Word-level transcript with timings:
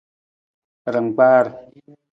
Rangkpaar. 0.93 1.45